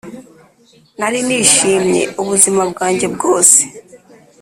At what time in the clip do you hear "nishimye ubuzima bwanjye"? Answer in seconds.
1.27-3.07